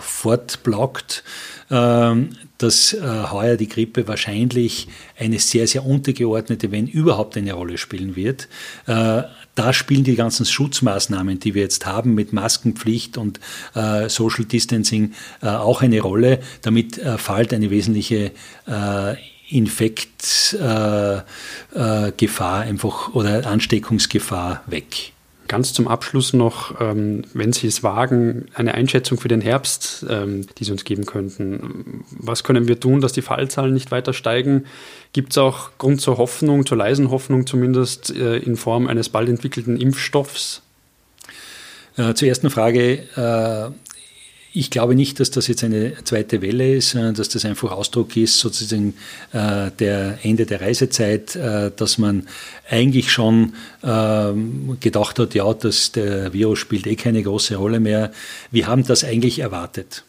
fortblockt, 0.00 1.24
ähm, 1.70 2.28
dass 2.58 2.92
äh, 2.92 3.00
heuer 3.30 3.56
die 3.56 3.68
Grippe 3.68 4.08
wahrscheinlich 4.08 4.88
eine 5.18 5.38
sehr, 5.38 5.66
sehr 5.66 5.84
untergeordnete, 5.84 6.72
wenn 6.72 6.86
überhaupt 6.86 7.36
eine 7.36 7.52
Rolle 7.52 7.78
spielen 7.78 8.16
wird. 8.16 8.48
Äh, 8.86 9.22
da 9.54 9.72
spielen 9.72 10.04
die 10.04 10.16
ganzen 10.16 10.44
Schutzmaßnahmen, 10.46 11.40
die 11.40 11.54
wir 11.54 11.62
jetzt 11.62 11.86
haben 11.86 12.14
mit 12.14 12.32
Maskenpflicht 12.32 13.16
und 13.16 13.40
äh, 13.74 14.08
Social 14.08 14.44
Distancing 14.44 15.12
äh, 15.42 15.48
auch 15.48 15.82
eine 15.82 16.00
Rolle. 16.00 16.40
Damit 16.62 16.98
äh, 16.98 17.18
fällt 17.18 17.52
eine 17.54 17.70
wesentliche 17.70 18.32
äh, 18.66 19.14
Infektgefahr 19.48 21.24
einfach 22.60 23.14
oder 23.14 23.46
Ansteckungsgefahr 23.46 24.62
weg. 24.66 25.12
Ganz 25.48 25.72
zum 25.72 25.86
Abschluss 25.86 26.32
noch, 26.32 26.80
ähm, 26.80 27.22
wenn 27.34 27.52
Sie 27.52 27.66
es 27.66 27.82
wagen, 27.82 28.46
eine 28.54 28.74
Einschätzung 28.74 29.18
für 29.18 29.28
den 29.28 29.40
Herbst, 29.40 30.04
ähm, 30.08 30.46
die 30.58 30.64
Sie 30.64 30.72
uns 30.72 30.84
geben 30.84 31.06
könnten. 31.06 32.04
Was 32.10 32.42
können 32.42 32.68
wir 32.68 32.80
tun, 32.80 33.00
dass 33.00 33.12
die 33.12 33.22
Fallzahlen 33.22 33.74
nicht 33.74 33.90
weiter 33.90 34.12
steigen? 34.12 34.64
Gibt 35.12 35.32
es 35.32 35.38
auch 35.38 35.70
Grund 35.78 36.00
zur 36.00 36.18
Hoffnung, 36.18 36.66
zur 36.66 36.78
leisen 36.78 37.10
Hoffnung 37.10 37.46
zumindest 37.46 38.14
äh, 38.14 38.38
in 38.38 38.56
Form 38.56 38.86
eines 38.86 39.08
bald 39.08 39.28
entwickelten 39.28 39.76
Impfstoffs? 39.76 40.62
Äh, 41.96 42.14
zur 42.14 42.28
ersten 42.28 42.50
Frage. 42.50 43.04
Ich 44.58 44.70
glaube 44.70 44.94
nicht, 44.94 45.20
dass 45.20 45.30
das 45.30 45.48
jetzt 45.48 45.64
eine 45.64 45.92
zweite 46.04 46.40
Welle 46.40 46.76
ist, 46.76 46.88
sondern 46.88 47.14
dass 47.14 47.28
das 47.28 47.44
einfach 47.44 47.72
Ausdruck 47.72 48.16
ist, 48.16 48.38
sozusagen 48.38 48.94
äh, 49.34 49.70
der 49.78 50.18
Ende 50.22 50.46
der 50.46 50.62
Reisezeit, 50.62 51.36
äh, 51.36 51.70
dass 51.76 51.98
man 51.98 52.26
eigentlich 52.70 53.12
schon 53.12 53.52
äh, 53.82 54.32
gedacht 54.80 55.18
hat, 55.18 55.34
ja, 55.34 55.52
dass 55.52 55.92
der 55.92 56.32
Virus 56.32 56.58
spielt 56.58 56.86
eh 56.86 56.96
keine 56.96 57.22
große 57.22 57.56
Rolle 57.56 57.80
mehr. 57.80 58.12
Wir 58.50 58.66
haben 58.66 58.82
das 58.82 59.04
eigentlich 59.04 59.40
erwartet. 59.40 60.04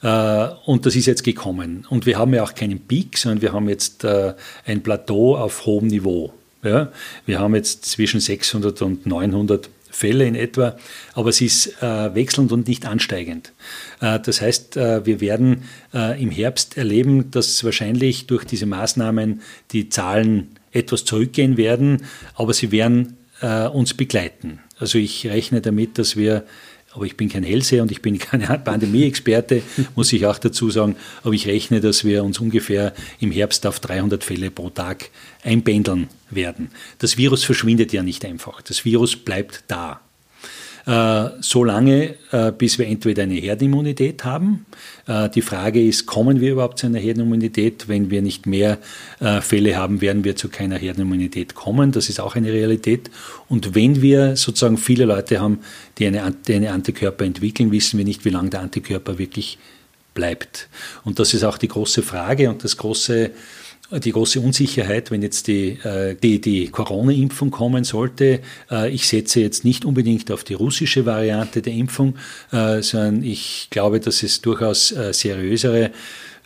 Äh, 0.00 0.48
und 0.64 0.86
das 0.86 0.96
ist 0.96 1.04
jetzt 1.04 1.22
gekommen. 1.22 1.86
Und 1.90 2.06
wir 2.06 2.16
haben 2.16 2.32
ja 2.32 2.42
auch 2.42 2.54
keinen 2.54 2.80
Peak, 2.80 3.18
sondern 3.18 3.42
wir 3.42 3.52
haben 3.52 3.68
jetzt 3.68 4.04
äh, 4.04 4.32
ein 4.64 4.82
Plateau 4.82 5.36
auf 5.36 5.66
hohem 5.66 5.88
Niveau. 5.88 6.32
Wir 6.62 7.38
haben 7.38 7.54
jetzt 7.54 7.86
zwischen 7.86 8.20
600 8.20 8.82
und 8.82 9.06
900 9.06 9.70
Fälle 9.90 10.24
in 10.26 10.34
etwa, 10.34 10.76
aber 11.14 11.30
es 11.30 11.40
ist 11.40 11.82
äh, 11.82 12.14
wechselnd 12.14 12.52
und 12.52 12.68
nicht 12.68 12.86
ansteigend. 12.86 13.52
Äh, 14.00 14.20
das 14.20 14.40
heißt, 14.40 14.76
äh, 14.76 15.04
wir 15.06 15.20
werden 15.20 15.64
äh, 15.92 16.20
im 16.22 16.30
Herbst 16.30 16.76
erleben, 16.76 17.30
dass 17.30 17.64
wahrscheinlich 17.64 18.26
durch 18.26 18.44
diese 18.44 18.66
Maßnahmen 18.66 19.42
die 19.72 19.88
Zahlen 19.88 20.48
etwas 20.72 21.04
zurückgehen 21.04 21.56
werden, 21.56 22.04
aber 22.34 22.54
sie 22.54 22.70
werden 22.72 23.16
äh, 23.40 23.66
uns 23.66 23.94
begleiten. 23.94 24.60
Also 24.78 24.98
ich 24.98 25.26
rechne 25.26 25.60
damit, 25.60 25.98
dass 25.98 26.16
wir 26.16 26.44
aber 26.92 27.04
ich 27.04 27.16
bin 27.16 27.28
kein 27.28 27.44
Hellseher 27.44 27.82
und 27.82 27.92
ich 27.92 28.02
bin 28.02 28.18
kein 28.18 28.42
Pandemie-Experte, 28.64 29.62
muss 29.94 30.12
ich 30.12 30.26
auch 30.26 30.38
dazu 30.38 30.70
sagen. 30.70 30.96
Aber 31.22 31.32
ich 31.32 31.46
rechne, 31.46 31.80
dass 31.80 32.04
wir 32.04 32.24
uns 32.24 32.40
ungefähr 32.40 32.92
im 33.20 33.30
Herbst 33.30 33.66
auf 33.66 33.80
300 33.80 34.24
Fälle 34.24 34.50
pro 34.50 34.70
Tag 34.70 35.10
einpendeln 35.42 36.08
werden. 36.30 36.70
Das 36.98 37.16
Virus 37.16 37.44
verschwindet 37.44 37.92
ja 37.92 38.02
nicht 38.02 38.24
einfach. 38.24 38.62
Das 38.62 38.84
Virus 38.84 39.16
bleibt 39.16 39.64
da. 39.68 40.00
Äh, 40.90 41.30
so 41.40 41.62
lange, 41.62 42.16
äh, 42.32 42.50
bis 42.50 42.76
wir 42.80 42.88
entweder 42.88 43.22
eine 43.22 43.34
Herdenimmunität 43.34 44.24
haben. 44.24 44.66
Äh, 45.06 45.28
die 45.28 45.40
Frage 45.40 45.80
ist, 45.80 46.06
kommen 46.06 46.40
wir 46.40 46.50
überhaupt 46.50 46.80
zu 46.80 46.86
einer 46.86 46.98
Herdenimmunität? 46.98 47.86
Wenn 47.86 48.10
wir 48.10 48.22
nicht 48.22 48.46
mehr 48.46 48.78
Fälle 49.40 49.76
haben, 49.76 50.00
werden 50.00 50.24
wir 50.24 50.34
zu 50.34 50.48
keiner 50.48 50.76
Herdenimmunität 50.76 51.54
kommen. 51.54 51.92
Das 51.92 52.08
ist 52.08 52.18
auch 52.18 52.34
eine 52.34 52.52
Realität. 52.52 53.10
Und 53.48 53.74
wenn 53.74 54.02
wir 54.02 54.34
sozusagen 54.34 54.78
viele 54.78 55.04
Leute 55.04 55.40
haben, 55.40 55.60
die 55.98 56.06
eine, 56.06 56.34
die 56.46 56.54
eine 56.54 56.72
Antikörper 56.72 57.24
entwickeln, 57.24 57.70
wissen 57.70 57.98
wir 57.98 58.04
nicht, 58.04 58.24
wie 58.24 58.30
lange 58.30 58.50
der 58.50 58.60
Antikörper 58.60 59.18
wirklich 59.18 59.58
bleibt. 60.14 60.68
Und 61.04 61.18
das 61.18 61.34
ist 61.34 61.44
auch 61.44 61.58
die 61.58 61.68
große 61.68 62.02
Frage 62.02 62.48
und 62.48 62.64
das 62.64 62.76
große 62.78 63.30
die 63.98 64.12
große 64.12 64.40
Unsicherheit, 64.40 65.10
wenn 65.10 65.22
jetzt 65.22 65.48
die, 65.48 65.78
äh, 65.82 66.14
die, 66.14 66.40
die 66.40 66.68
Corona-Impfung 66.68 67.50
kommen 67.50 67.84
sollte. 67.84 68.40
Äh, 68.70 68.90
ich 68.90 69.08
setze 69.08 69.40
jetzt 69.40 69.64
nicht 69.64 69.84
unbedingt 69.84 70.30
auf 70.30 70.44
die 70.44 70.54
russische 70.54 71.06
Variante 71.06 71.60
der 71.62 71.72
Impfung, 71.72 72.14
äh, 72.52 72.82
sondern 72.82 73.24
ich 73.24 73.68
glaube, 73.70 73.98
dass 74.00 74.22
es 74.22 74.40
durchaus 74.40 74.88
seriösere 74.88 75.90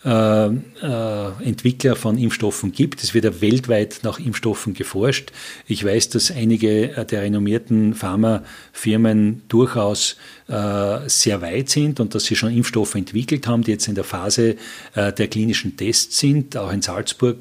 äh, 0.05 0.49
äh, 0.49 1.33
Entwickler 1.43 1.97
von 1.97 2.19
Impfstoffen 2.19 2.73
gibt. 2.73 3.03
Es 3.03 3.15
wird 3.15 3.25
ja 3.25 3.41
weltweit 3.41 4.01
nach 4.03 4.19
Impfstoffen 4.19 4.75
geforscht. 4.75 5.33
Ich 5.67 5.83
weiß, 5.83 6.11
dass 6.11 6.31
einige 6.31 7.07
der 7.11 7.23
renommierten 7.23 7.95
Pharmafirmen 7.95 9.45
durchaus 9.49 10.17
äh, 10.49 11.09
sehr 11.09 11.41
weit 11.41 11.71
sind 11.71 12.01
und 12.01 12.15
dass 12.15 12.27
sie 12.27 12.37
schon 12.37 12.55
Impfstoffe 12.55 12.97
entwickelt 12.97 13.47
haben, 13.47 13.63
die 13.63 13.71
jetzt 13.71 13.89
in 13.89 13.95
der 13.95 14.05
Phase 14.05 14.57
der 14.95 15.29
klinischen 15.29 15.77
Tests 15.79 16.19
sind. 16.19 16.57
Auch 16.57 16.71
in 16.71 16.83
Salzburg 16.83 17.39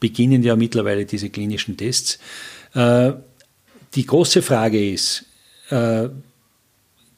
beginnen 0.00 0.42
ja 0.42 0.56
mittlerweile 0.56 1.04
diese 1.04 1.30
klinischen 1.30 1.76
Tests. 1.76 2.18
Die 3.94 4.06
große 4.06 4.42
Frage 4.42 4.90
ist, 4.92 5.26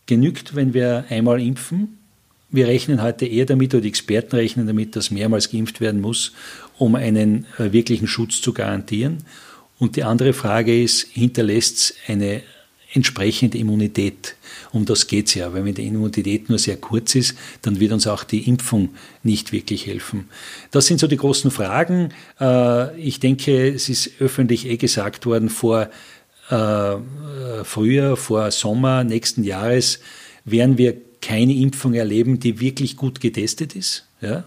genügt, 0.06 0.54
wenn 0.54 0.74
wir 0.74 1.06
einmal 1.08 1.40
impfen? 1.40 2.01
Wir 2.52 2.68
rechnen 2.68 3.02
heute 3.02 3.26
eher 3.26 3.46
damit, 3.46 3.74
oder 3.74 3.80
die 3.80 3.88
Experten 3.88 4.36
rechnen 4.36 4.66
damit, 4.66 4.94
dass 4.94 5.10
mehrmals 5.10 5.50
geimpft 5.50 5.80
werden 5.80 6.02
muss, 6.02 6.32
um 6.78 6.94
einen 6.94 7.46
wirklichen 7.56 8.06
Schutz 8.06 8.42
zu 8.42 8.52
garantieren. 8.52 9.24
Und 9.78 9.96
die 9.96 10.04
andere 10.04 10.34
Frage 10.34 10.82
ist, 10.82 11.08
hinterlässt 11.10 11.78
es 11.78 11.94
eine 12.06 12.42
entsprechende 12.92 13.58
Immunität. 13.58 14.36
Um 14.70 14.84
das 14.84 15.06
geht 15.06 15.28
es 15.28 15.34
ja. 15.34 15.52
Weil 15.54 15.64
wenn 15.64 15.74
die 15.74 15.86
Immunität 15.86 16.50
nur 16.50 16.58
sehr 16.58 16.76
kurz 16.76 17.14
ist, 17.14 17.36
dann 17.62 17.80
wird 17.80 17.92
uns 17.92 18.06
auch 18.06 18.22
die 18.22 18.46
Impfung 18.46 18.90
nicht 19.22 19.52
wirklich 19.52 19.86
helfen. 19.86 20.28
Das 20.70 20.86
sind 20.86 21.00
so 21.00 21.06
die 21.06 21.16
großen 21.16 21.50
Fragen. 21.50 22.10
Äh, 22.38 23.00
ich 23.00 23.18
denke, 23.18 23.68
es 23.68 23.88
ist 23.88 24.20
öffentlich 24.20 24.66
eh 24.68 24.76
gesagt 24.76 25.24
worden, 25.24 25.48
vor 25.48 25.88
äh, 26.50 26.96
Frühjahr, 27.64 28.16
vor 28.16 28.50
Sommer 28.50 29.04
nächsten 29.04 29.42
Jahres 29.42 30.00
werden 30.44 30.76
wir 30.76 30.96
keine 31.22 31.54
Impfung 31.54 31.94
erleben, 31.94 32.38
die 32.38 32.60
wirklich 32.60 32.96
gut 32.96 33.20
getestet 33.20 33.74
ist. 33.74 34.04
Ja? 34.20 34.44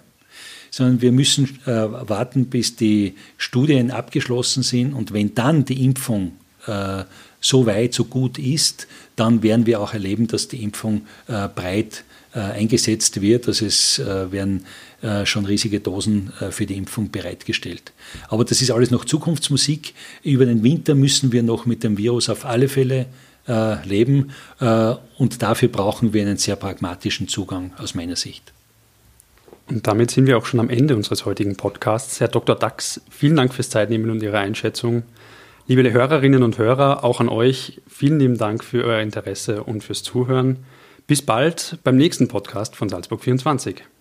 sondern 0.75 1.01
wir 1.01 1.13
müssen 1.13 1.57
äh, 1.65 1.69
warten, 1.69 2.47
bis 2.47 2.75
die 2.75 3.13
Studien 3.37 3.91
abgeschlossen 3.91 4.61
sind 4.61 4.93
und 4.93 5.13
wenn 5.13 5.33
dann 5.33 5.63
die 5.63 5.85
Impfung 5.85 6.33
äh, 6.67 7.05
so 7.39 7.65
weit, 7.65 7.93
so 7.93 8.03
gut 8.03 8.37
ist, 8.37 8.85
dann 9.15 9.41
werden 9.41 9.67
wir 9.67 9.79
auch 9.79 9.93
erleben, 9.93 10.27
dass 10.27 10.49
die 10.49 10.61
Impfung 10.61 11.03
äh, 11.27 11.47
breit 11.47 12.03
äh, 12.33 12.39
eingesetzt 12.39 13.21
wird. 13.21 13.47
Also 13.47 13.65
es 13.65 13.99
äh, 13.99 14.29
werden 14.33 14.65
äh, 15.01 15.25
schon 15.25 15.45
riesige 15.45 15.79
Dosen 15.79 16.33
für 16.49 16.65
die 16.65 16.75
Impfung 16.75 17.09
bereitgestellt. 17.09 17.93
Aber 18.27 18.43
das 18.43 18.61
ist 18.61 18.71
alles 18.71 18.91
noch 18.91 19.05
Zukunftsmusik. 19.05 19.93
Über 20.23 20.45
den 20.45 20.61
Winter 20.61 20.93
müssen 20.93 21.31
wir 21.31 21.43
noch 21.43 21.65
mit 21.65 21.85
dem 21.85 21.97
Virus 21.97 22.27
auf 22.27 22.43
alle 22.43 22.67
Fälle 22.67 23.05
leben 23.47 24.31
und 24.59 25.41
dafür 25.41 25.69
brauchen 25.69 26.13
wir 26.13 26.21
einen 26.21 26.37
sehr 26.37 26.55
pragmatischen 26.55 27.27
Zugang 27.27 27.73
aus 27.77 27.95
meiner 27.95 28.15
Sicht. 28.15 28.53
Und 29.67 29.87
damit 29.87 30.11
sind 30.11 30.27
wir 30.27 30.37
auch 30.37 30.45
schon 30.45 30.59
am 30.59 30.69
Ende 30.69 30.95
unseres 30.95 31.25
heutigen 31.25 31.55
Podcasts. 31.55 32.19
Herr 32.19 32.27
Dr. 32.27 32.55
Dax, 32.55 33.01
vielen 33.09 33.35
Dank 33.35 33.53
fürs 33.53 33.69
Zeitnehmen 33.69 34.11
und 34.11 34.21
Ihre 34.21 34.37
Einschätzung. 34.37 35.03
Liebe 35.67 35.91
Hörerinnen 35.91 36.43
und 36.43 36.59
Hörer, 36.59 37.03
auch 37.03 37.19
an 37.19 37.29
euch 37.29 37.81
vielen 37.87 38.19
lieben 38.19 38.37
Dank 38.37 38.63
für 38.63 38.83
euer 38.83 39.01
Interesse 39.01 39.63
und 39.63 39.83
fürs 39.83 40.03
Zuhören. 40.03 40.57
Bis 41.07 41.23
bald 41.23 41.79
beim 41.83 41.95
nächsten 41.95 42.27
Podcast 42.27 42.75
von 42.75 42.89
Salzburg 42.89 43.23
24. 43.23 43.94